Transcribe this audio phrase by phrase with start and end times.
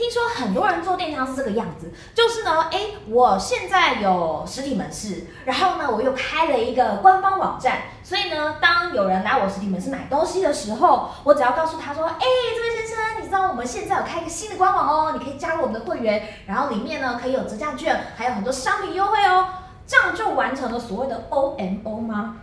[0.00, 19.48] 听说很多人做电商是这个样子，就是呢，哎，我现在有实体门市，然后呢，我又开了一个官方网站，所以呢，当有人来我实体门市买东西的时候，我只要告诉他说，哎，这位先生，你知道我们现在有开一个新的官网哦，你可以加入我们的会员，然后里面呢可以有折价券，还有很多商品优惠哦，
[19.86, 22.38] 这样就完成了所谓的 OMO 吗？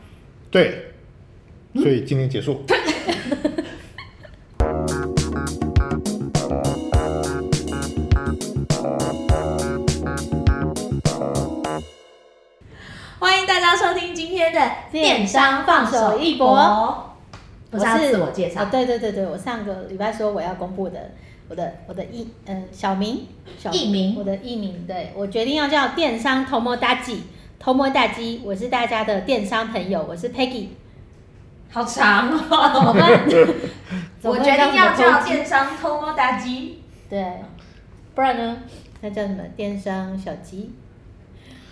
[0.51, 0.93] 对，
[1.73, 2.63] 所以今天结束。
[2.67, 3.53] 嗯
[14.37, 17.03] 天的电商放手一搏。
[17.71, 21.11] 我是自我介绍，哦，对对对对，我上个礼拜说我要公布的
[21.49, 30.67] 我的我的艺嗯小名小艺名，我的艺名，对，我决定要叫电商 Tomodachi，Tomodachi，我是大家的电商朋友，我是 Peggy。
[31.69, 33.19] 好长哦，怎么办？
[34.23, 36.75] 我决定要叫电商 Tomodachi，
[37.09, 37.41] 对，
[38.15, 38.59] 不然呢？
[39.01, 39.43] 那叫什么？
[39.57, 40.71] 电商小鸡。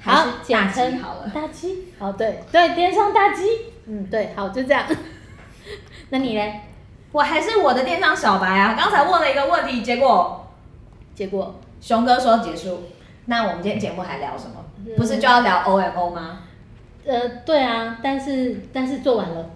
[0.05, 3.43] 好，简称好了，大鸡，好，对对，电商大鸡，
[3.87, 4.83] 嗯，对，好，就这样。
[6.11, 6.61] 那你嘞？
[7.11, 8.75] 我还是我的电商小白啊。
[8.77, 10.47] 刚才问了一个问题，结果
[11.15, 12.83] 结果熊哥说结束。
[13.25, 14.63] 那我们今天节目还聊什么？
[14.85, 16.41] 嗯、不是就要聊 OMO 吗？
[17.03, 19.49] 呃，对啊，但是但是做完了。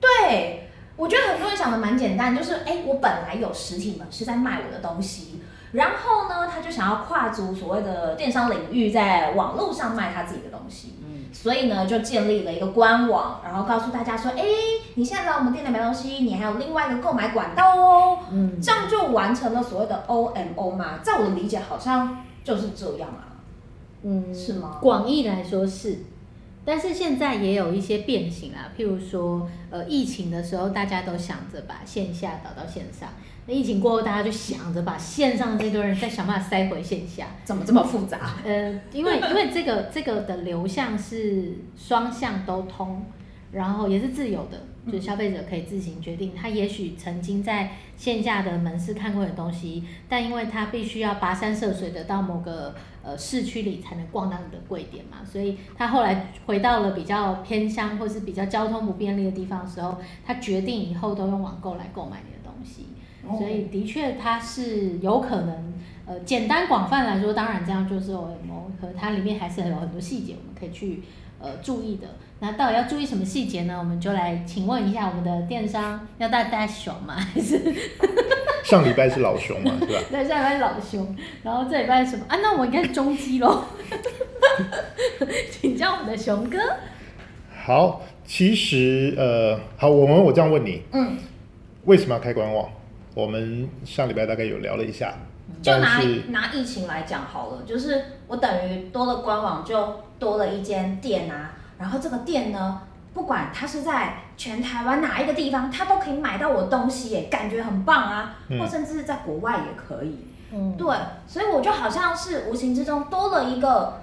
[0.00, 5.42] 对，我觉得很多人想的蛮简单，就是哎，我本来有实体门是在卖我的东西。
[5.72, 10.96] 然后呢，他就想要跨足所谓的电商领域，在网络上卖他自己的东西。
[11.02, 14.42] 嗯，所以呢，就建立了一个官网，然后告诉大家说：“哎，
[14.94, 20.98] 你现在来我们店里买东西，你还有另外一个购买管道哦。”嗯，这样就完成了所谓的 OMO 嘛。
[21.02, 23.30] 在我的理解，好像就是这样啊。
[24.02, 24.78] 嗯，是吗？
[24.80, 25.98] 广义来说是，
[26.64, 28.72] 但是现在也有一些变形啊。
[28.76, 33.08] 譬如说，呃，疫情的时候，大家都想着把线下导到线上。
[33.46, 38.36] 那疫情过后，大家就想着把线上这堆人再想办法塞回线下，怎么这么复杂？
[38.44, 43.04] 呃，因为因为这个这个的流向是双向都通，
[43.52, 46.32] 然后也是自由的，就消费者可以自行决定。
[46.34, 62.88] 他也许曾经在线下的门市看过的东西，但因为他必须要跋山涉水的到某个呃市区里才能逛到你的柜点嘛，所以他后来回到了比较偏乡或是比较交通不便利的地方的时候，他决定以后都用网购来购买你的东西。
[63.38, 65.74] 所以的确，它是有可能，
[66.06, 71.02] 呃，简单广泛来说，当然这样就是 OMO，可它里面还是有很多细节我们可以去
[71.38, 72.08] 呃注意的。
[72.42, 73.76] 那到底要注意什么细节呢？
[73.78, 77.14] 我们就来请问一下我们的电商，要带带熊吗？
[77.34, 77.60] 还是
[78.64, 80.00] 上礼拜是老熊嘛，是吧？
[80.10, 82.36] 对，上礼拜是老熊，然后这礼拜是什么啊？
[82.42, 83.64] 那我应该是中基喽。
[85.50, 86.58] 请教我们的熊哥。
[87.62, 91.18] 好，其实呃，好，我们我这样问你，嗯，
[91.84, 92.68] 为什么要开官网？
[93.14, 95.12] 我们上礼拜大概有聊了一下，
[95.60, 101.56] 就拿拿疫情来讲好了，就是我等于多了官网，就多了一间店啊。
[101.80, 102.82] 然后这个店呢，
[103.14, 108.36] 不管它是在全台湾哪一个地方，它都可以买到我东西耶，感觉很棒啊。
[108.58, 110.26] 或甚至是在国外也可以。
[110.52, 110.94] 嗯，对，
[111.26, 114.02] 所以我就好像是无形之中多了一个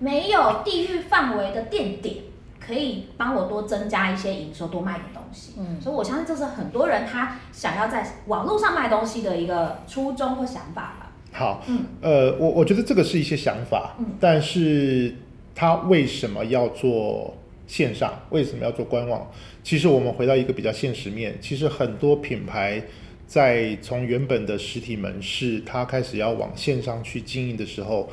[0.00, 2.16] 没有地域范围的店点，
[2.60, 5.54] 可以帮我多增加一些营收，多卖点东西。
[5.56, 11.12] 嗯，所以我相信这是很多人他想要在网络上卖东西的一个初衷或想法吧。
[11.32, 15.14] 好，嗯，呃，我我觉得这个是一些想法，嗯，但是
[15.54, 18.12] 他为什么要做线上？
[18.30, 19.30] 为什么要做官网？
[19.62, 22.82] 其实我们回到一个比较现实面，其实很多品牌
[23.26, 28.10] 在从原本的实体门市，他开始要往线上去经营的时候。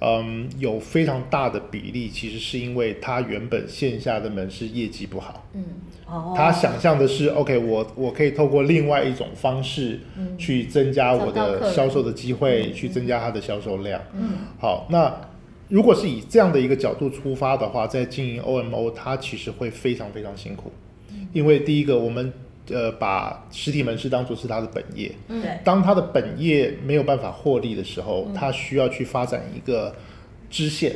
[0.00, 5.48] 嗯，有非常大的比例，其实是因为他原本线下的门市业绩不好。
[5.54, 5.64] 嗯，
[6.04, 10.00] 哦，他想象的是，OK，我我可以透过另外一种方式，
[10.36, 13.98] 去增加我的销售的机会，去增加他的销售量。
[14.12, 15.10] 嗯，好，那
[15.74, 20.70] 如果是以这样的一个角度出发的话，在经营 OMO，它其实会非常非常辛苦，
[21.32, 22.32] 因为第一个我们。
[22.70, 25.12] 呃，把实体门市当做是他的本业。
[25.28, 25.50] 嗯，对。
[25.62, 29.94] 当他的本业没有办法获利的时候，他需要去发展一个
[30.48, 30.92] 支线。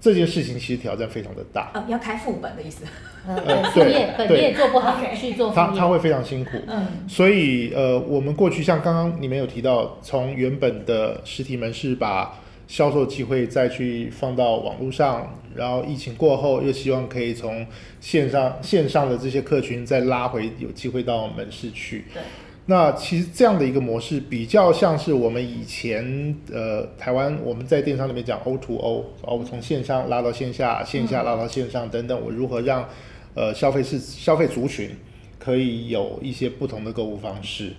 [0.00, 1.72] 这件事情其实挑战非常的大。
[1.74, 2.84] 呃，要开副本的意思。
[3.26, 5.50] 呃，对，本业做不好去做。
[5.52, 6.50] 他他会非常辛苦。
[6.68, 6.86] 嗯。
[7.08, 12.32] 所以，呃，我们过去像刚刚你们有提到，从原本的实体门市把
[12.66, 17.64] 销售机会再去放到网络上，然后疫情过后又希望可以从
[18.00, 22.04] 线上线上的这些客群再拉回，有机会到门市去。
[22.12, 22.22] 对。
[22.66, 32.88] 那其实这样的一个模式比较像是我们以前呃台湾我们在电商里面讲 O to O，我从线上拉到线下，线下拉到线上等等，我如何让
[33.34, 34.90] 呃消费是消费族群
[35.38, 37.74] 可以有一些不同的购物方式。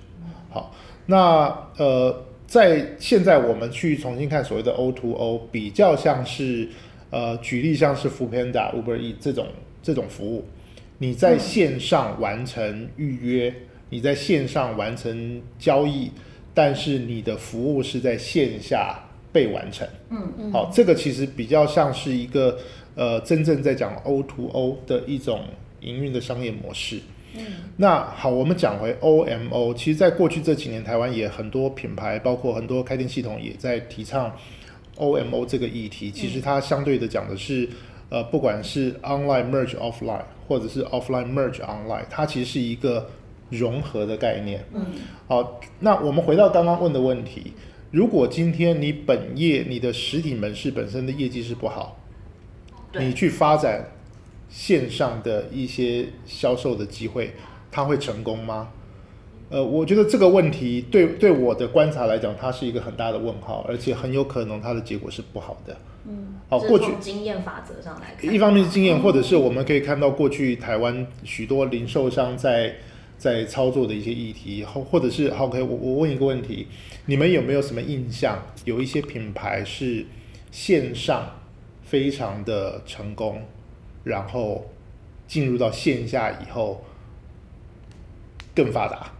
[0.50, 0.74] 好，
[1.07, 2.24] 那呃。
[2.48, 6.68] 在现在我们去重新看所谓的 O to O，比较像是
[7.10, 9.48] 呃，举例像是 Foodpanda、Uber Eats 这种
[9.84, 10.46] 这种服务，
[10.98, 13.56] 你在线上完成预约，嗯、
[13.90, 16.10] 你在线上完成交易，
[16.54, 18.98] 但是你的服务是在线下
[19.32, 19.88] 被完成。
[20.10, 22.58] 嗯嗯，好，这个其实比较像是一个
[22.96, 25.42] 呃，真正在讲 O to O 的一种
[25.82, 27.00] 营运的商业模式。
[27.38, 27.45] 嗯，
[27.78, 34.36] 那好，我们讲回 OMO，其实，在过去这几年，台湾也很多品牌，包括很多开店系统，也在提倡
[34.98, 36.10] OMO 这个议题。
[36.12, 37.66] 其实它相对的讲的是，
[38.10, 43.10] 嗯、呃，不管是 online merge offline，或者是 offline merge online，它其实是一个
[43.50, 44.63] 融合的概念。
[44.74, 44.86] 嗯，
[45.28, 47.54] 好，那我们回到刚刚问的问题，
[47.92, 51.98] 如果今天你本业你的实体门市本身的业绩是不好，
[53.00, 53.86] 你去发展。
[54.50, 57.34] 线上的一些销售的机会，
[57.72, 58.70] 它会成功吗？
[59.50, 65.78] 呃，我觉得这个问题对对我的观察来讲，它是一个很大的问号，而且很有可能它的结果是不好的。
[66.06, 72.76] 嗯，好，过去经验法则上来看，一方面是经验，或者是我们可以看到过去台湾许多零售商在
[73.18, 76.68] 在操作的一些议题，或或者是 OK，我我问一个问题，
[77.06, 78.38] 你们有没有什么印象？
[78.66, 80.06] 有一些品牌是
[80.52, 81.26] 线上
[81.84, 83.42] 非常的成功。
[84.07, 84.65] 然后
[85.27, 86.81] 进入到线下以后
[88.56, 89.12] 更发达，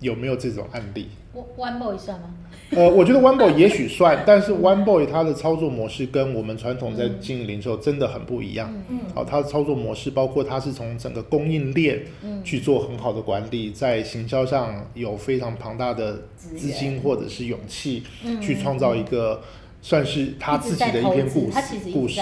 [0.00, 1.08] 有没有这种案例
[1.56, 2.34] ？One Boy 算吗？
[2.70, 8.72] 呃，我觉得 One Boy 也许算，但是 One Boy 它的操作模式跟我们传统在经营零售真的很不一样。
[8.88, 12.00] 嗯，好，它的操作模式包括它是从整个供应链
[12.44, 18.04] 去做很好的管理，在行销上有非常庞大的资金或者是勇气
[18.40, 19.40] 去创造一个。
[19.82, 22.20] 算是他自己的一篇故事，故事。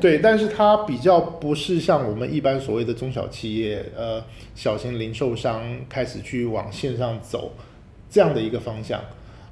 [0.00, 4.22] 对，但是他比较不是像我们一般所谓的中小企业，呃，
[4.54, 7.52] 小型零售商开始去往线上走
[8.08, 9.00] 这样的一个方向。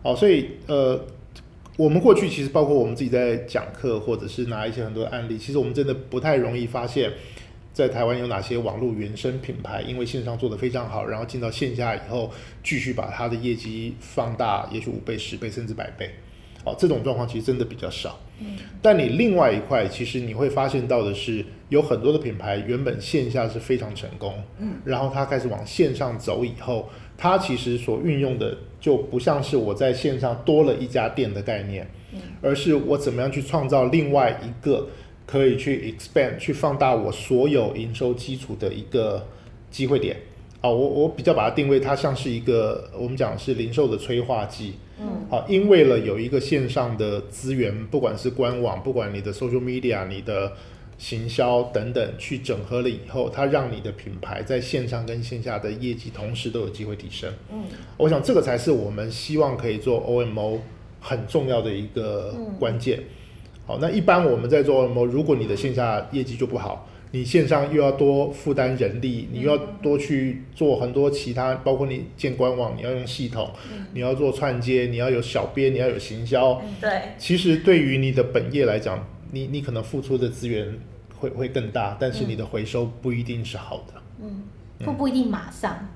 [0.03, 1.05] 哦，所以呃，
[1.77, 7.11] 我们过去其实包括我们自己在讲课，或者是拿一些很多的案例，其实我们真的不太容易发现，
[7.73, 12.31] 在台湾有哪些网络原生品牌，因为线上做的非常好，然后进到线下以后，
[12.63, 16.11] 继续把它的业绩放大，也许五倍、十倍，甚至百倍。
[16.65, 18.19] 哦，这种状况其实真的比较少。
[18.41, 34.89] 嗯，但你另外一块，其实你会发现到的是，有很多的品牌原本线下是非常成功，嗯，然后它开始往线上走以后，它其实所运用的就不像是我在线上多了一家店的概念，嗯，而是我怎么样去创造另外一个
[35.27, 39.27] 可以去 expand 去放大我所有营收基础的一个
[39.71, 40.17] 机会点。
[40.65, 44.77] 啊，我我比较把它定位，它像是一个我们讲的是零售的催化剂。
[44.99, 50.51] 嗯，好，因为了有一个线上的资源，不管是官网，不管你的 social media，你的
[50.97, 57.31] 行销等等，去整合了以后，它让你的品牌在线上跟线下的业绩同时都有机会提升。
[57.53, 57.65] 嗯，
[57.99, 60.61] 我想这个才是我们希望可以做 OMO
[60.99, 63.01] 很重要的一个关键。
[63.67, 66.89] 好，那一般我们在做 OMO，如果你的线下业绩就不好。
[67.15, 73.49] 你线上又要多负担人力，你又要多去做很多其他，包括你建官网，你要用系统，
[73.93, 76.61] 你要做串接，你要有小编，你要有行销。
[76.81, 80.77] 对，其实对于你的本业来讲，你你可能付出的资源
[81.17, 84.03] 会会更大，但是你的回收不一定是好的。
[84.21, 84.43] 嗯，
[84.85, 85.89] 不不一定马上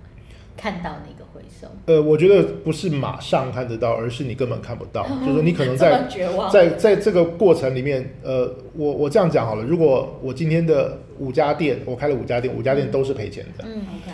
[0.58, 1.68] 看到那个回收。
[1.86, 5.06] 呃，我觉得不是马上看得到，而是你根本看不到。
[5.24, 6.06] 就是说，你可能在
[6.52, 9.62] 在在这个过程里面，呃，我我这样讲好了。
[9.62, 13.64] 如果我今天的五家店，我开了五家店，五家店都是赔钱的。
[13.64, 14.12] 嗯，OK。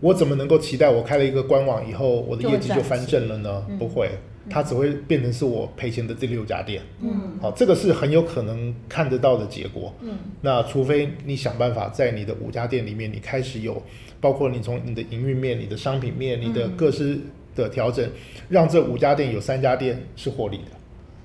[0.00, 3.66] 我怎么能够期待我开了一个官网以后，我的业绩就翻正了呢？
[3.78, 4.10] 不会，
[4.50, 6.82] 它只会变成是我赔钱的第六家店。
[7.00, 9.94] 嗯，好，这个是很有可能看得到的结果。
[10.02, 13.82] 嗯，那除非你想办法在你的五家店里面，你开始有。
[14.24, 17.20] 包括你从你的营运面、你的商品面、你的各式
[17.54, 18.12] 的调整，嗯、
[18.48, 20.70] 让这五家店有三家店是获利的。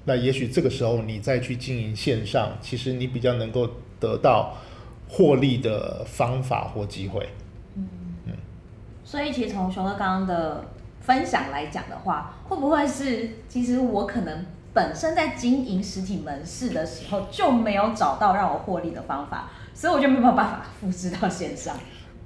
[0.03, 3.70] 那也许这个时候你再去经营线上，其实你比较能够
[4.01, 4.58] 得到
[5.08, 7.29] 获利的方法或机会。
[7.75, 7.88] 嗯
[8.25, 8.34] 嗯。
[9.06, 10.65] 所以，其实从熊哥刚刚的
[11.00, 21.77] 分享来讲的话，会不会是其实我可能本身在经营实体门市的时候就没有找到让我获利的方法，所以我就没有办法复制到线上。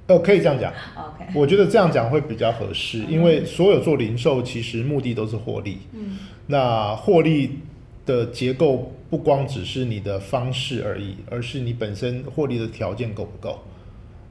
[0.07, 0.71] 呃，可以这样讲。
[0.71, 1.31] Okay.
[1.33, 5.79] 我觉得这样讲会比较合适，因为所有做零售其实目的都是获利。
[5.93, 6.17] 嗯。
[6.47, 7.59] 那获利
[8.05, 13.59] 的结构不光只是你的方式而已，而是你本身获利的条件够不够。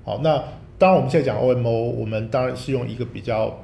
[0.04, 0.42] 好，那
[0.78, 3.56] 当然我们现在讲 OMO，我们当然是用一个比较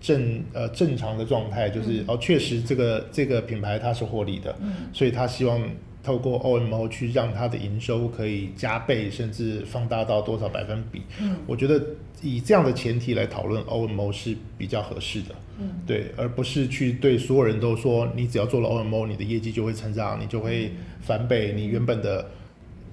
[0.00, 5.60] 正呃正常的状态，就是、嗯、哦，确实这个这个品牌它是获利的，嗯，所以他希望
[6.02, 11.02] 透过 OMO 去让它的营收可以加倍，甚至放大到多少百分比？
[11.20, 11.80] 嗯，我觉得
[12.22, 15.34] 以这样的前提来讨论 OMO 是比较合适的。
[15.58, 21.52] 嗯，对，而不是去对所有人都说，你只要做了 OMO，你的业绩就会成长，你就会翻倍。
[21.54, 22.30] 你原本的，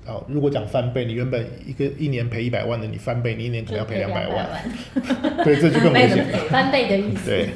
[0.05, 4.35] 哦，如果讲翻倍，你原本一个一年赔一百万的，你翻倍，你一年可能要赔两百万。
[4.35, 6.37] 万 对，这就更危险了。
[6.51, 7.29] 翻倍的意思。
[7.29, 7.49] 对。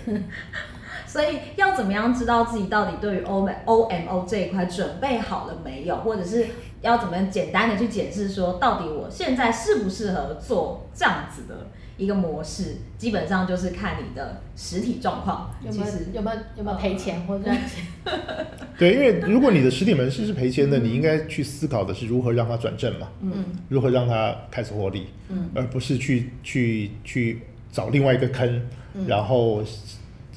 [1.11, 6.47] 所以要怎么样知道自己到底对于 O M O M O 这一块准备好了没有，或者是
[6.79, 12.77] 要怎么样简单的去解释说，到底我现在适不适合做这样子的一个模式？
[12.97, 17.85] 基本上就是看你的实体状况，其实有有没有有没有赔钱或者赚钱？
[18.79, 28.61] 对，因为如果你的实体门市是赔钱的，你应该去思考的是如何让它转正嘛，嗯，如何让它开始获利，嗯，而不是去去去找另外一个坑，
[29.05, 29.61] 然后。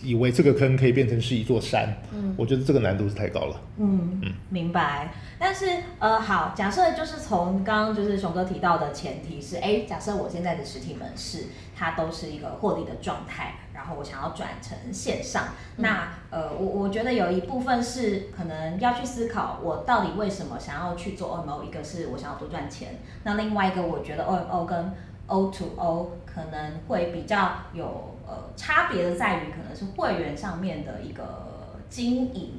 [0.05, 3.61] 以为这个坑可以变成是一座山，嗯，我觉得这个难度是太高了。
[3.79, 5.13] 嗯嗯，明白。
[5.39, 5.67] 但是
[5.99, 11.47] 呃，好，假设就是从刚刚就是熊哥提到的前提是，哎，假设我现在的实体门市
[11.77, 15.45] 它都是一个获利的状态，然后我想要转成线上，
[15.77, 24.93] 嗯、那呃，我我觉得有一部分是可能要去思考，我到底为什么想要去做 OMO，一个是我想要多赚钱，那另外一个我觉得 OMO 跟
[25.26, 28.12] O to O 可能会比较有。
[28.26, 32.52] 呃，差别的在于可能是会员上面的一个经营，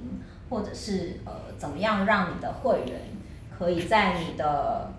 [0.47, 3.01] 或者是呃，怎么样让你的会员
[3.57, 4.91] 可以在你的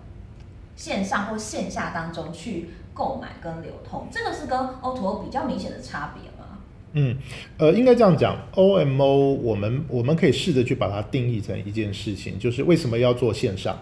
[0.75, 6.57] 线上或线下当中去购买跟流通，这个是跟 O to O 比较明显的差别吗？
[6.91, 7.17] 嗯，
[7.57, 13.77] 呃，应该这样讲，OMO 我们我们可以试着去把它定义成一件事情，就是为什么要做线上？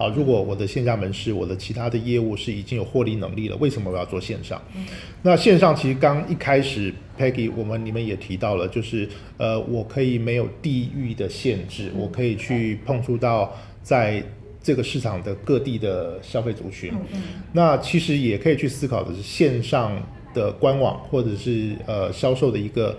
[0.00, 4.58] 啊，如果我的线下门市，我的其他的业务是已经有获利能力了，为什么我要做线上？
[4.74, 4.86] 嗯、
[5.20, 14.24] 那线上其实刚一开始，Peggy，我们你们也提到了，就是呃，我可以没有地域的限制，嗯、我可以去碰触到在
[14.62, 16.90] 这个市场的各地的消费族群。
[16.94, 20.02] 嗯嗯、那其实也可以去思考的是，线上
[20.32, 22.98] 的官网或者是呃销售的一个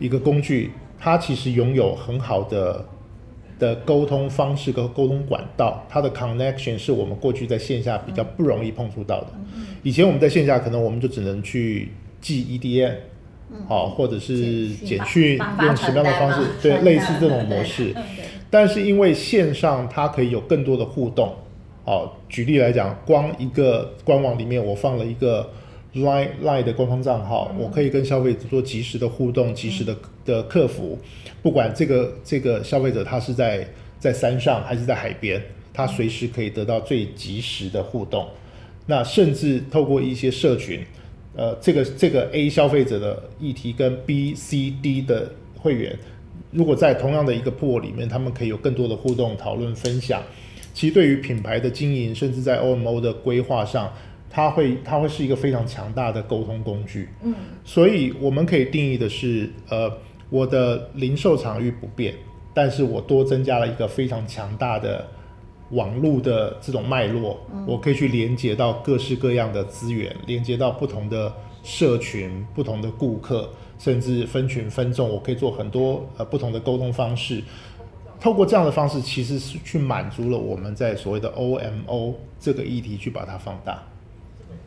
[0.00, 2.84] 一个工具，它其实拥有很好的。
[3.60, 9.28] 的沟通方式跟沟通管道，它的 connection 是我们过去在线下比较不容易碰触到的。
[9.84, 12.94] 以前我们在线下可能我们就只能去寄 EDM，
[13.68, 17.94] 好，或者是简讯用什么样的方式，对，类似这种模式。
[18.50, 21.32] 但是因为线上它可以有更多的互动，
[21.84, 25.48] 好，举例来讲，光一个官网里面我放了一个。
[25.94, 30.96] Line Line 的官方账号，我可以跟消费者做及时的互动，及时的的客服，
[31.42, 33.66] 不管这个这个消费者他是在
[33.98, 35.42] 在山上还是在海边，
[35.72, 38.28] 他随时可以得到最及时的互动。
[38.86, 40.80] 那甚至透过一些社群，
[41.34, 45.98] 呃，这个这个 A 消费者的议题跟 B、C、D 的会员，
[46.52, 50.22] 如果在同样的一个 pool 里面，他们可以有更多的互动、讨论、分享。
[50.72, 53.92] 其实对于品牌的经营，甚至在 OMO 的规划上。
[54.30, 57.08] 它会，它会是一个非常强大的沟通工具。
[57.22, 57.34] 嗯，
[57.64, 59.92] 所以我们可以定义的是，呃，
[60.30, 62.14] 我的零售场域不变，
[62.54, 65.06] 但是我多增加了一个非常强大的
[65.70, 71.32] 网络的这种脉络，嗯，我可以去连接到各式各样的资源，连接到不同的
[71.64, 77.42] 社群、不同的顾客，甚至分群分众，我可以做很多呃不同的沟通方式。
[78.20, 83.82] 透过这样的方式，其实是去满足了我们在所谓的 OMO 这个议题去把它放大。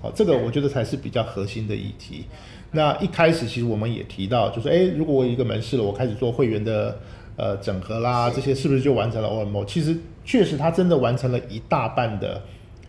[0.03, 2.25] 好，这个我觉得才是比较核心的议题。
[2.71, 6.99] 那一开始其实我们也提到，就是诶，如果我一个门市了，我开始做会员的
[7.37, 9.63] 呃整合啦，这些是不是就完成了 OMO？
[9.63, 12.41] 其实确实它真的完成了一大半的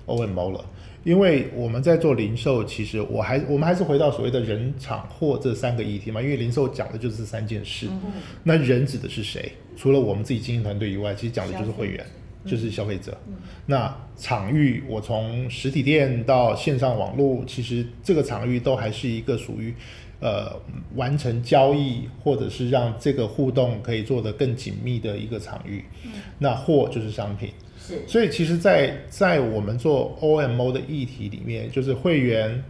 [0.07, 0.65] OMO 了。
[1.05, 6.21] 因为我们在做零售，其实我还我们还是回到所谓的人、场、货这三个议题嘛。
[6.21, 7.87] 因为零售讲的就是这三件事。
[8.43, 9.53] 那人指的是谁？
[9.77, 12.05] 除了我们自己经营团队以外，其实讲的就是会员。
[12.47, 13.35] 就是消费者，嗯、
[13.67, 19.75] 那场域我从实体店到线上网络，其实这个场域都还是一个属于，
[20.21, 20.55] 呃，
[20.95, 25.83] 完成交易或者是让这个互动可以做得更紧密的一个场域。
[26.05, 32.63] 嗯、那货就是商品，是，所以其实在，在在我们做 OMO 的议题里面，就是会员、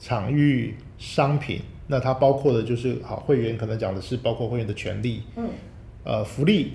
[0.00, 5.50] 场域、商品，那它包括的就是好会员可能讲的是包括会员的权利，嗯，
[6.04, 6.72] 呃，福利，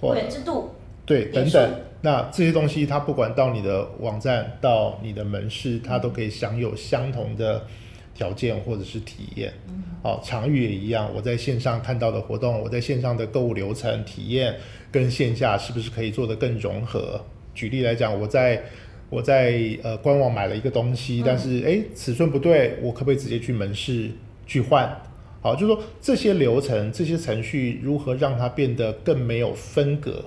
[0.00, 0.70] 会员制度。
[1.06, 1.70] 对，等等，
[2.02, 7.64] 那这些东西，它不管到你的网站，到你的门市，它都可以享有相同的
[8.12, 9.52] 条件或者是体验。
[10.02, 14.56] 好，场域也一样，我在线上看到的活动，我在线上的购物流程体验，
[14.90, 17.24] 跟线下是不是可以做得更融合？
[17.54, 18.62] 举例来讲，我在
[19.08, 24.10] 我在呃官网买了一个东西，但是诶尺寸不对，我可不可以直接去门市
[24.44, 25.00] 去换？
[25.40, 30.24] 好，就是说这些流程、这些程序如何让它变得更没有分隔？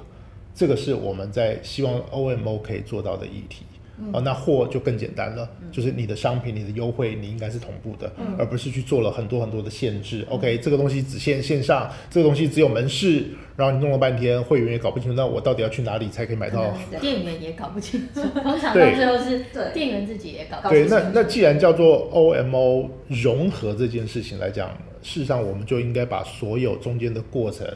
[0.60, 3.64] 这个是我们在希望 OMO 可以做到的议题。
[4.12, 10.26] 啊、哦，那货就更简单了，嗯、就是你的商品、你的优惠，你应该是同步的，嗯、而不是去做了很多很多的限制。
[10.30, 13.26] 嗯、OK，这个东西只限线上，这个东西只有门市，
[13.56, 16.74] 然后你弄了半天，会员也搞不清楚，那我到底要去哪里才可以买到？
[17.00, 20.90] 店员也搞不清楚， 通常到最后是店员自己也搞不清楚。
[20.90, 24.70] 对，那那既然叫做 OMO 融合这件事情来讲，
[25.02, 27.68] 事实上我们就应该把所有中间的过程。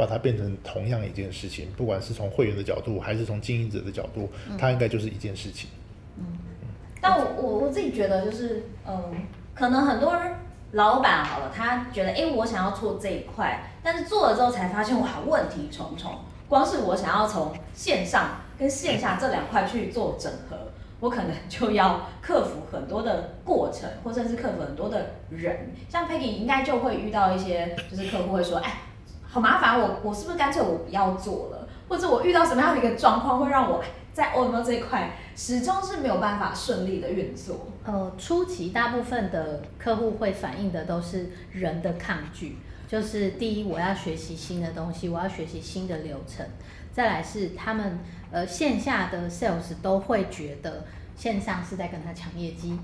[0.00, 5.68] 把它变成同样一件事情，不管是从会员的角度，还是从经营者的角度，嗯、它应该就是一件事情。
[6.16, 6.24] 嗯，
[7.02, 9.12] 但我我我自己觉得就是，嗯，
[9.54, 10.32] 可能很多人
[10.72, 16.10] 老板好了，他觉得，哎、欸，我想要做这一块，但是做了之后才发现，哇，问题重重。
[16.48, 20.56] 光是我想要从线上跟线下这两块去做整合，
[20.98, 25.74] 我可能就要克服很多的过程，或者是克服很多的人。
[25.90, 28.78] 像 Peggy 应该就会遇到一些，就是客户会说，哎。
[29.32, 31.68] 好麻烦，我我是不是干脆我不要做了？
[31.88, 33.82] 或者我遇到什么样的一个状况，会让我
[34.12, 37.68] 在 OMO 这一块始终是没有办法顺利的运作？
[37.84, 42.58] 呃，初期大部分的客户会反映的都是人的抗拒，
[42.88, 46.44] 就是第一，我要学习新的东西，我要学习新的流程；
[46.92, 48.00] 再来是他们
[48.32, 50.84] 呃线下的 sales 都会觉得
[51.16, 52.78] 线上是在跟他抢业绩。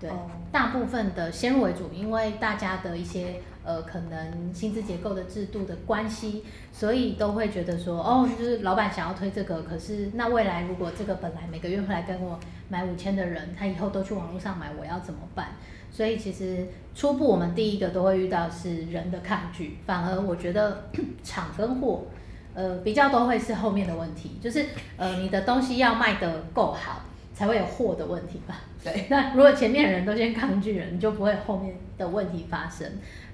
[0.00, 0.10] 对，
[0.50, 3.40] 大部分的先入为主，因为大家的一些。
[3.64, 15.48] 呃，可能薪资结构的制度的关系，所以都会觉得说，哦，就是老板想要推这个，可是那未来如果这个本来每个月会来跟我买五千的人，他以后都去网络上买，我要怎么办？
[15.90, 20.90] 所以其实初步我们第一个都会遇到是人的抗拒，反而我觉得
[21.22, 22.04] 厂跟货，
[22.52, 24.66] 呃，比较都会是后面的问题，就是
[24.96, 27.00] 呃，你的东西要卖得够好，
[27.32, 28.56] 才会有货的问题吧？
[28.82, 32.86] 对， 那如果前面人都先抗拒了，你就不会有后面的问题发生。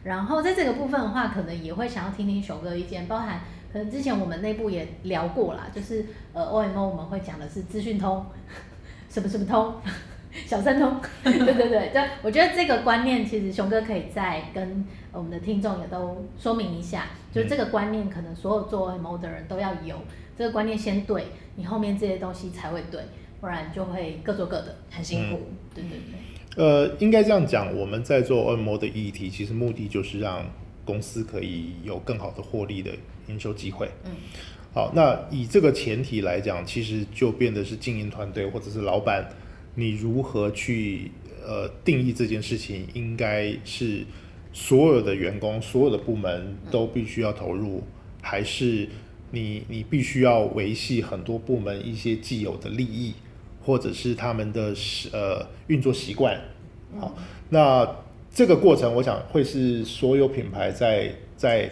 [0.04, 3.40] 然后在这个部分的话，可能也会想要听听熊哥意见，包含
[3.72, 8.24] 可能之前我们内部也聊过啦，就是呃 OMO 我们会讲的是资讯通，
[9.10, 9.74] 什么什么通，
[10.46, 19.96] 小三通， 对对对，就我觉得这个观念其实熊哥可以再跟我们的听众也都说明一下，就这个观念可能所有做 OMO 的人都要有
[20.38, 23.02] 这个观念先对，你后面这些东西才会对，
[23.40, 26.29] 不然就会各做各的，很辛苦，嗯、对对对。
[26.56, 30.44] 呃，应该这样讲，我们在做 OMO 的议题，其实目的就是让
[30.84, 32.90] 公司可以有更好的获利的
[33.28, 33.88] 营收机会。
[34.04, 34.10] 嗯，
[34.74, 39.28] 好，那以这个前提来讲，其实就变得是经营团队或者是老板，
[39.76, 41.12] 你如何去
[41.46, 44.04] 呃定义这件事情，应该是
[44.52, 47.84] 所有的员工、所有的部门都必须要投入，
[48.20, 48.88] 还是
[49.30, 53.14] 你你必须要维系很多部门一些既有的利益？
[53.62, 54.74] 或者是他们的
[55.12, 56.40] 呃运作习惯，
[56.98, 57.14] 好，
[57.50, 57.86] 那
[58.32, 61.70] 这个过程我想会是所有品牌在在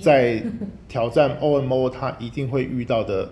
[0.00, 0.42] 在
[0.88, 3.28] 挑战 OMO，它一定会遇到的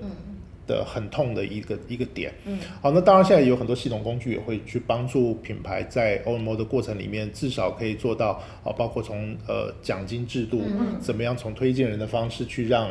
[0.66, 2.32] 的很痛的一个一个点。
[2.46, 10.62] 嗯，好，那当然现在有很多系统工具也会去帮助品牌在 OMO 的过程里面，至少可以做到啊，包括从呃奖金制度，
[11.00, 12.88] 怎么样从推荐人的方式去让。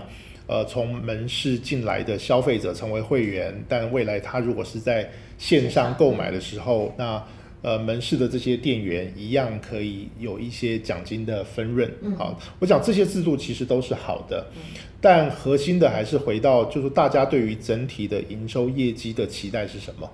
[0.50, 5.08] 呃，从门市进来的消费者成为会员，但未来他如果是在
[5.38, 7.24] 线上购买的时候，那
[7.62, 11.88] 呃门市的这些店员一样可以有一些奖金的分润。
[12.18, 14.44] 好，我讲这些制度其实都是好的，
[15.00, 20.12] 但核心的还是回到就是大家对于整体的营收业绩的期待是什么？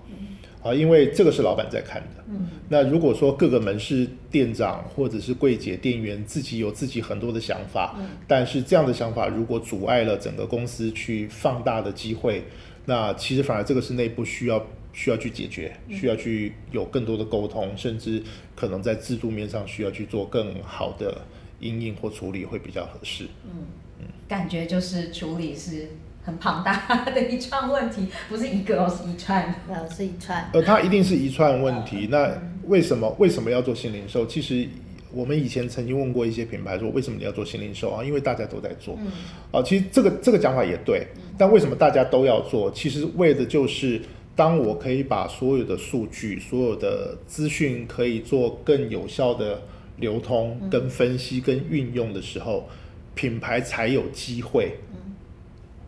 [0.66, 2.24] 啊，因为这个是老板在看的。
[2.28, 12.44] 嗯，那如果说各个门市店长或者是柜姐店员自己有自己很多的想法，嗯，但是这样的想法如果阻碍了整个公司去放大的机会，
[12.86, 18.24] 那其实反而这个是内部需要需要去解决，需要去有更多的沟通，甚至
[18.56, 21.22] 可能在制度面上需要去做更好的
[21.60, 23.26] 因应或处理会比较合适。
[23.44, 23.68] 嗯
[24.00, 25.90] 嗯，感觉就是处理是。
[26.26, 30.50] 很庞大的一串问题，不是一个哦，是一串，呃，是一串。
[30.54, 32.08] 呃，它一定是一串问题。
[32.10, 32.32] 那
[32.64, 34.26] 为什么为什么要做新零售？
[34.26, 34.68] 其实
[35.14, 38.04] 我们以前曾经问过一些品牌说，为什么你要做新零售啊？
[38.04, 38.98] 因为大家都在做。
[39.00, 39.12] 嗯。
[39.52, 41.06] 啊，其实这个这个讲法也对。
[41.38, 42.72] 但为什么大家都要做？
[42.72, 44.02] 其实为的就是，
[44.36, 49.62] 当我可以把所有的数据、所有的资讯可以做更有效的
[49.98, 52.68] 流通、跟分析、跟运用的时候，
[53.14, 54.76] 品牌才有机会。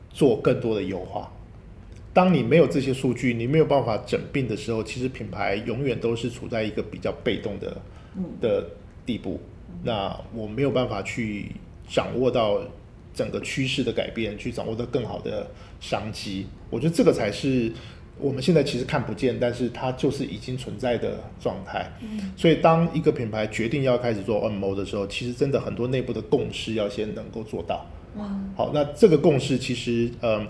[0.10, 1.32] 做更多的优化。
[2.14, 7.78] 当你没有这些数据，你没有办法整病的时候，其实品牌永远都是处在一个比较被动的
[8.42, 8.68] 的
[9.06, 9.40] 地步。
[9.84, 11.52] 那我没有办法去
[11.88, 12.60] 掌握到
[13.14, 15.46] 整个趋势的改变，去掌握到更好的
[15.80, 16.48] 商机。
[16.72, 17.72] 我觉得这个才是
[18.18, 21.88] 我们现在其实看不见，但是它就是已经存在的状态。
[22.36, 27.86] 所以当一个品牌决定要开始做 OMO 的时候，其实真的很多内部的共识要先能够做到。
[28.56, 30.48] 好，那这个共识其实，嗯、呃，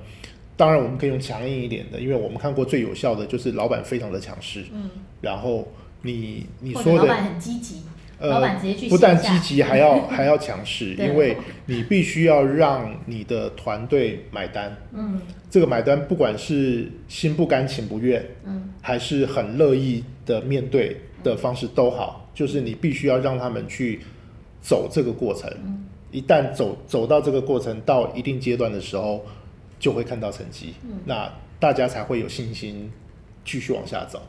[0.55, 4.89] 当然我们可以用强硬一点的，因为我们看过最有效的就是老板非常的强势，嗯，
[5.21, 5.67] 然后
[6.01, 7.81] 你你说的老板很积极。
[8.19, 14.75] 老板直接去呃，不但积极，还要 还要强势，因为你必须要让你的团队买单。
[14.91, 23.99] 嗯，这个买单不管是心不甘情不愿，嗯，还是很乐意的面对的方式都好，就是你必须要让他们去
[24.63, 25.47] 走这个过程。
[25.63, 29.25] 嗯，一旦走走到这个过程到一定阶段的时候，
[29.79, 30.73] 就会看到成绩。
[30.83, 32.91] 嗯，那大家才会有信心
[33.45, 34.21] 继续往下走。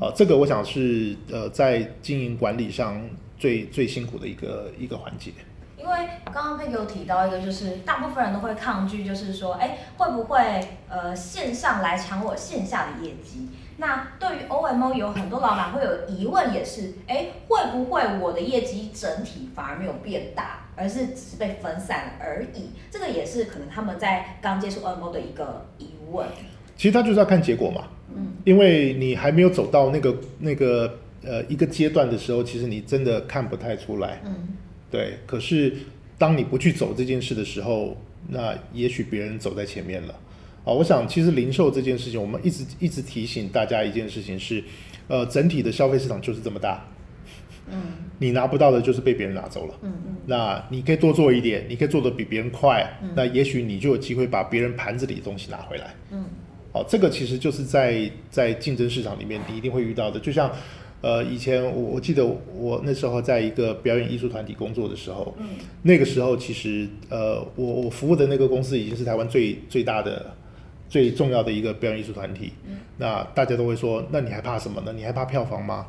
[0.00, 3.00] 好，这个我想是呃在经营管理上。
[3.36, 5.32] 最最辛苦的一个一个环节，
[5.76, 10.38] 因为刚刚佩给我提到一个，就是大部分人都会抗拒，就是说，哎，会不会
[10.88, 13.48] 呃线上来抢我线下的业绩？
[13.76, 22.70] 那对于 OMO 有很多老板会有疑问，也是，哎，会不会我的业绩整体反而没有变大，而是只是被分散而已？
[22.90, 26.26] 这个也是可能他们在刚接触 OMO 的一个疑问。
[26.76, 30.98] 其实他就是要看结果嘛，嗯，因为你还没有走到那个那个。
[31.26, 34.48] 呃，一个阶段的时候，其实你真的看不太出来，嗯，
[34.90, 35.14] 对。
[35.24, 35.74] 可是
[36.18, 37.96] 当你不去走这件事的时候，
[38.28, 40.12] 那也许别人走在前面了。
[40.66, 44.62] 啊，我想其实零售这件事情，我们一直一直提醒大家一件事情是，
[45.08, 46.86] 呃，整体的消费市场就是这么大，
[47.68, 47.76] 嗯，
[48.18, 50.16] 你拿不到的就是被别人拿走了，嗯嗯。
[50.26, 56.24] 那你可以多做一点，你可以做得比别人快，嗯，那也许你就有机会把别人盘子里的东西拿回来，嗯。
[56.72, 60.50] 好，这个其实就是在在竞争市场里面你一定会遇到的，就像。
[61.00, 65.48] 呃，以前我我记得我那时候在一个表演艺术团体工作的时候，嗯，
[65.82, 70.34] 那个时候其实呃，我我服务的那个公司已经是台湾最最大的、
[70.88, 72.54] 最重要的一个表演艺术团体。
[72.66, 74.94] 嗯，那大家都会说，那你还怕什么呢？
[74.96, 75.86] 你还怕票房吗？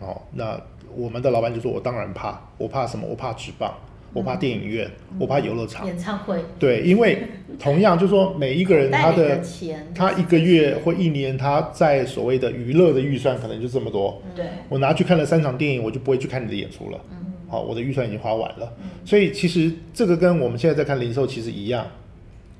[0.00, 0.60] 哦，那
[0.96, 3.06] 我们的老板就说，我当然怕，我怕什么？
[3.06, 3.72] 我怕纸棒。
[4.14, 6.42] 我怕电影院，嗯、我怕游乐场、演唱会。
[6.58, 7.24] 对，因为
[7.58, 14.20] 同样就是说，每一个人 他的，钱他一个月或一年，他在所谓的娱乐的预算可能就这么多。
[14.34, 16.98] 对，我拿去看了三场电影，我就不会去看你的演出了。
[17.10, 18.72] 嗯，好，我的预算已经花完了。
[18.82, 21.86] 嗯，所以其实这个跟我们现在在看零售其实一样。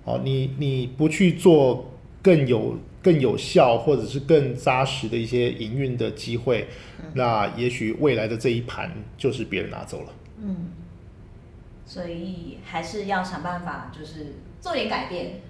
[0.05, 10.13] 好，你你不去做更有更有效或者是更扎实的一些营运的机会，嗯，那也许未来的这一盘就是别人拿走了。
[10.41, 10.71] 嗯。
[11.87, 15.41] 所以还是要想办法，就是做点改变。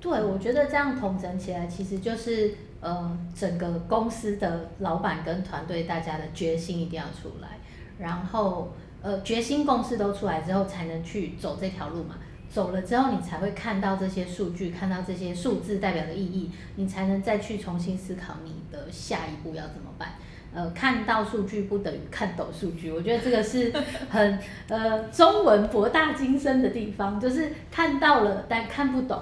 [0.00, 7.58] 对，我觉得这样统整起来，其实就是呃，整个公司的老板跟团队大家的决心一定要出来，
[7.98, 8.72] 然后
[9.02, 12.16] 呃，决心共识都出来之后，才能去走这条路嘛。
[12.50, 20.10] 走了之后，你才会看到这些数据，看到这些数字代表的意义，你才能再去重新思考你的下一步要怎么办。
[20.54, 23.70] 呃，看到数据不等于看懂数据，我觉得这个是
[24.08, 29.20] 很呃中文博大精深的地方，就是看到了但看不懂，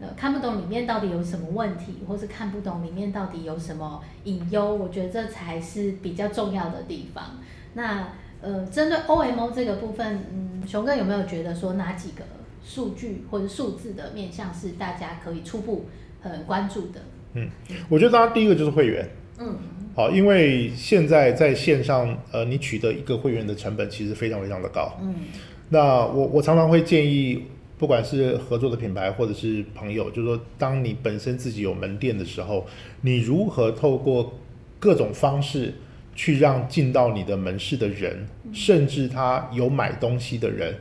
[0.00, 7.38] 呃，看不懂里面到底有什么问题，或是看不懂里面到底有什么隐忧，我觉得这才是比较重要的地方。
[7.74, 8.08] 那
[8.40, 12.24] 呃，针对 OMO 这个部分，嗯，熊哥有没有觉得说哪几个
[12.64, 15.86] 数据或者数字的面向是大家可以初步
[16.20, 17.00] 很关注的？
[17.34, 17.48] 嗯，
[17.88, 19.56] 我觉得大家第一个就是会员，嗯。
[19.94, 24.90] 好，因为现在在线上，呃，你取得一个会员的成本其实非常非常的高。
[25.02, 25.14] 嗯，
[25.68, 27.42] 那我我常常会建议，
[27.76, 32.66] 不管是合作的品牌或者是朋友，就是说，当你本身自己有门店的时候，
[33.02, 34.32] 你如何透过
[34.78, 35.74] 各种方式
[36.14, 40.74] 去让进到你的门市的人，甚至他有买东西的人，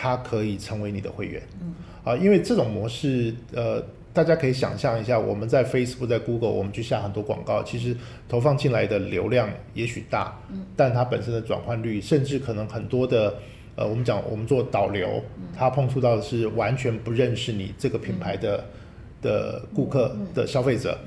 [0.00, 1.42] 他可以成为你的会员。
[1.60, 3.82] 嗯，啊，因为这种模式，呃。
[4.12, 7.96] 大家可以想象一下，我们在 Facebook、在 Google，我们去下很多广告，其实
[8.28, 10.36] 投放进来的流量也许大，
[10.74, 13.32] 但它本身的转换率，甚至可能很多的，
[13.76, 15.22] 呃，我们讲我们做导流，
[15.56, 18.64] 他碰触到的是完全不认识你这个品牌的
[19.22, 20.98] 的顾客的消费者，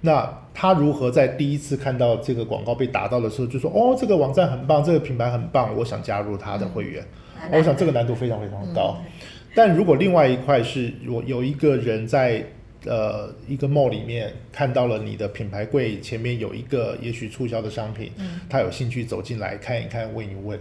[0.00, 7.06] 那他如何在第一次看到这个广告被打到的时候，就说哦，这个网站很棒，这个品牌很棒，我想加入他的会员，
[7.52, 8.96] 我想这个难度非常非常的高。
[9.54, 12.44] 但如果另外一块是，我有一个人在
[12.86, 20.56] 呃一个 mall 里面看到了你的品牌柜前面有一个也许促销的商品，嗯，他有兴趣走进来看一看，问一问，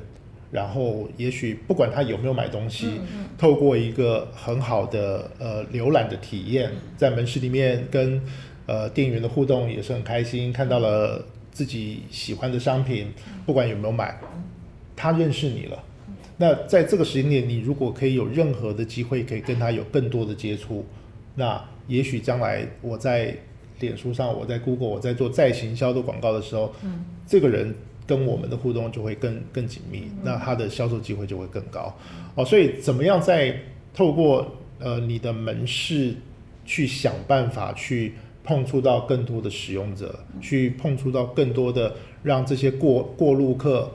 [0.51, 8.19] 然后也许不管他有没有买东西，嗯嗯，透过一个很好的呃浏览的体验，在门市里面跟
[8.65, 13.13] 呃店员的互动也是很开心，看到了自己喜欢的商品，
[13.45, 14.19] 不管有没有买，
[14.95, 15.83] 他认识你了。
[16.41, 20.85] 那在这个时间点，你如果可以有任何的机会，可以跟他有更多的接触，
[21.35, 23.35] 那也许将来我在
[23.81, 27.75] 脸书上，我在 Google，我在做再行销的广告的时候，嗯，这个人
[28.07, 31.93] 跟我们的互动就会更更紧密，那他的销售机会就会更高。
[32.35, 33.53] 哦，所以怎么样在
[33.93, 34.49] 透过
[34.79, 36.15] 呃你的门市
[36.63, 38.13] 去想办法去
[38.45, 43.91] 碰触到更多的使用者，嗯、去碰触到更多的让这些过过路客、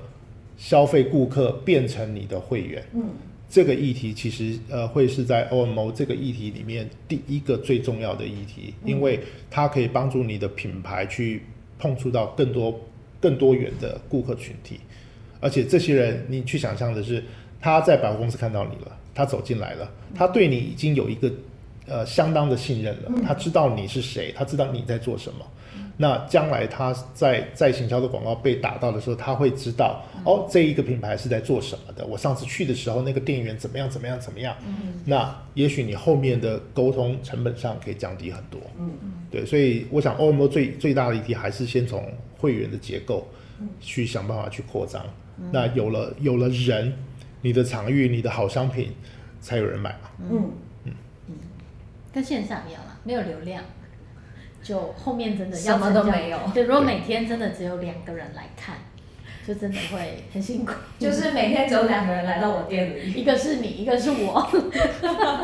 [0.56, 2.82] 消费顾客变成你的会员。
[2.94, 3.02] 嗯，
[3.48, 11.42] 这个议题其实呃会是在 OMO 这个议题里面第一个最重要的议题，嗯、因为它可以帮助你的品牌去
[11.78, 12.80] 碰触到更多
[13.20, 14.80] 更多元的顾客群体，
[15.40, 17.22] 而且这些人你去想象的是
[17.60, 18.98] 他在百货公司看到你了。
[19.16, 21.30] 他走进来了，他对你已经有一个
[21.86, 25.46] 呃相当的信任了，他知道你是谁，他知道你在做什么。
[25.96, 32.04] 那将来他在在行销的广告被打到的时候，他会知道哦，这一个品牌是在做什么的。
[32.06, 34.56] 我上次去的时候，那个店员怎么样怎么样怎么样。
[35.04, 38.60] 那也许你后面的沟通成本上可以降低很多。
[38.78, 39.12] 嗯嗯。
[39.30, 42.06] 对，所以我想 OMO 最最大的议题还是先从
[42.38, 43.26] 会员的结构
[43.80, 45.04] 去想办法去扩张。
[45.52, 46.92] 那有了有了人。
[47.46, 48.90] 你的场域，你的好商品，
[49.38, 50.08] 才有人买嘛。
[50.18, 50.50] 嗯
[50.84, 50.92] 嗯
[51.28, 51.34] 嗯，
[52.10, 53.62] 跟线上一样啦，没有流量，
[54.64, 56.38] 就后面真的要什么都没有。
[56.54, 58.76] 对，如果每天真的只有两个人来看，
[59.46, 60.72] 就真的会很辛苦。
[60.98, 64.48] 就是每天只有两个人来到我店里，一个是你，一个是我。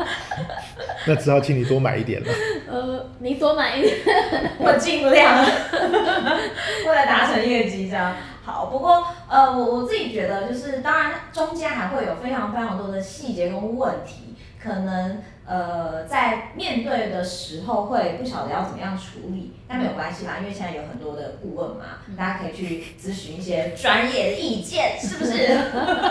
[1.05, 2.27] 那只好请你多买一点了。
[2.67, 3.95] 呃，你多买一点，
[4.57, 8.15] 我尽量，为了达成业绩这样。
[8.43, 25.57] 好，不过呃，我我自己觉得就是，当然中间还会有非常非常多的细节跟问题，可能呃在面对的时候会不晓得要怎么样处理，但没有关系啦，因为现在有很多的顾问嘛，大家可以去咨询一些专业的意见，是不是？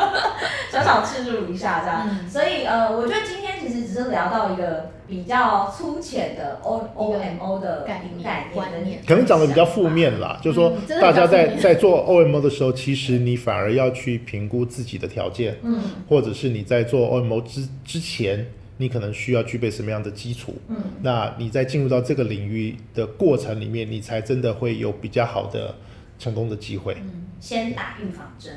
[0.70, 4.90] 小小置入一下这样，嗯、所以呃，我觉得今天其实只是聊到一个。
[5.10, 8.22] 比较粗浅的 O O M O 的概念
[8.54, 10.38] 观念，可能讲的比较负面啦。
[10.40, 18.46] 就是说，大家在在做 O M O 的时候，其实你反而要去评估自己的条件，嗯，或者是你在做 O M O 之之前，
[18.76, 25.74] 你可能需要具备什么样的基础，嗯，那你在进入到这个领域的过程里面，你才真的会有比较好的
[26.18, 26.94] 成功的机会。
[27.02, 28.54] 嗯，先打预防针。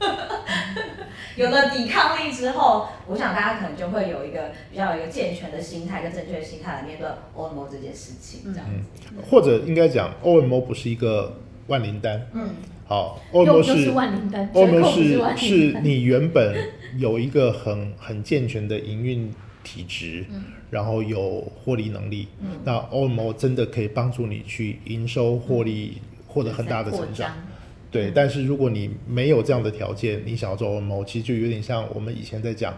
[1.36, 9.00] 有了抵抗力之后，我想大家可能就会有一个比较有一个健全的心态跟正确的心态来面对 OMO 这件事情，这样子。
[9.12, 12.26] 嗯、或者应该讲，OMO 不是一个万灵丹。
[12.32, 12.50] 嗯。
[12.86, 14.50] 好，OMO 是万灵丹。
[14.52, 16.56] OMO 是是你原本
[16.98, 19.32] 有一个很很健全的营运
[19.62, 22.26] 体质，嗯、然后有获利能力。
[22.40, 22.58] 嗯。
[22.64, 27.30] 那 OMO 真的可以帮助你去营收获利，获得很大的成长。
[27.90, 32.74] 对，但是如果你没有这样的条件，你想要做 OMO，其实就有点像我们以前在讲，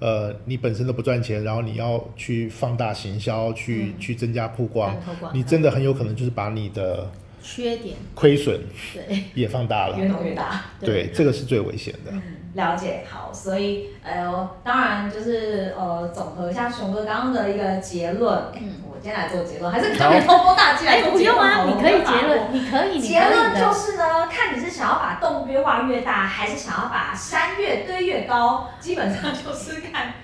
[0.00, 4.96] 呃，你本身都不赚钱，然后你要去放大行销，去、嗯、去增加曝光，
[5.32, 7.10] 你真的很有可能就是把你的
[7.42, 8.60] 缺点、亏损
[8.92, 10.64] 对也放大了，越弄越大。
[10.80, 12.10] 对，这个是最危险的。
[12.12, 12.22] 嗯
[12.56, 18.34] 了解好，所以呃，当然就是呃，总和一下熊哥刚刚的一个结论。
[18.54, 21.12] 嗯，我今天来做结论，还是可以通风大气来做结论？
[21.12, 22.98] 不用啊，你可以结论，你可以。
[22.98, 30.14] 结论就是呢，看你是想要把洞越画越大，还是想要把山越堆越高，基本上就是看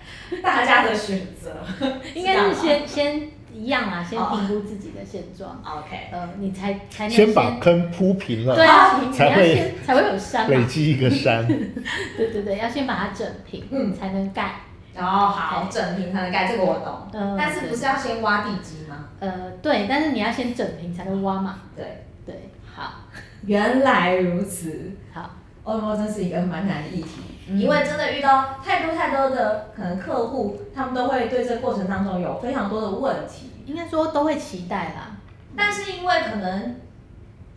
[0.42, 1.52] 大家的选择。
[2.14, 3.30] 应该是先先。
[3.52, 5.62] 一样啊，先评估自己的现状。
[5.64, 11.46] OK，呃，你才才能先把坑铺平了，对啊，才会才会有山，累积一个山。
[12.16, 14.60] 对对对，要先把它整平，嗯，才能盖。
[14.96, 17.08] 哦，好，整平才能盖，这个我懂。
[17.12, 19.08] 嗯，但是不是要先挖地基吗？
[19.20, 21.60] 呃，对，但是你要先整平才能挖嘛。
[21.76, 22.92] 对对，好，
[23.46, 24.92] 原来如此。
[25.62, 27.08] 好，OMO 真是一个蛮难的议题。
[27.48, 35.16] 因为真的遇到太多太多的可能客户，他们都会对这个过程当中有非常多的问题，应该说都会期待啦。
[35.56, 36.76] 但是因为可能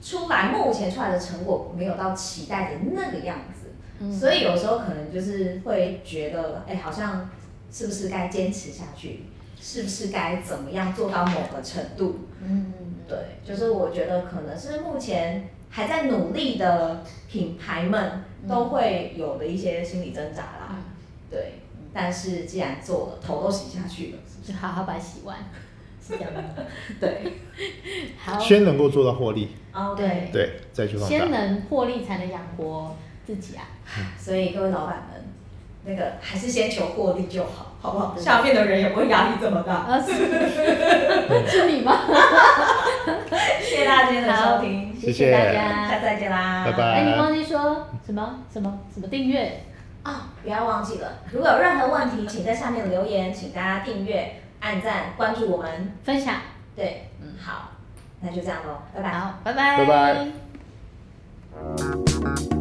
[0.02, 7.30] 出来目前出来的成果没有到期待的那个样子，嗯、所以有时候可能就是会觉得，哎，好像
[7.72, 9.26] 是不是该坚持下去？
[9.62, 12.28] 是不是该怎么样做到某个程度？
[12.42, 12.74] 嗯，
[13.08, 18.24] 对，就是我觉得可能是目前还在努力的品牌们。
[18.48, 20.78] 都会有的一些心理挣扎啦，嗯、
[21.32, 21.54] 对。
[21.92, 25.36] 但是既然做了，头都洗下去了，就好好把它洗完，
[26.00, 26.44] 是这样的。
[27.02, 27.34] 对，
[28.24, 28.40] 好。
[28.40, 29.50] 先能够做到获利。
[29.74, 30.30] 哦，对。
[30.32, 31.08] 对，再去放大。
[31.10, 33.66] 先能获利，才能养活自己啊。
[34.16, 35.26] 所以各位老板们，
[35.86, 38.16] 那个还是先求获利就好，好不好？
[38.16, 39.74] 下面的人也不会压力这么大。
[39.74, 40.14] 啊，是。
[41.50, 42.02] 是你吗？
[43.60, 46.84] 谢谢大家今天的收听，谢谢大家，下次再见啦，拜拜。
[46.94, 47.88] 哎，你忘记说。
[48.06, 49.62] 什么什么什么订阅
[50.04, 50.12] 哦？
[50.44, 56.36] 不要忘记了，如果有任何问题，请在下面留言，请大家订阅、按赞、关注我们、分享。
[56.76, 57.72] 对，嗯，好，
[58.22, 59.10] 那就这样喽，拜拜。
[59.12, 59.86] 好，拜拜，拜
[62.50, 62.55] 拜。